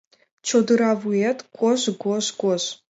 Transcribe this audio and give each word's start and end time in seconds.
Чодыра 0.47 0.91
вует— 1.01 1.37
кож-гож-гож. 1.57 2.63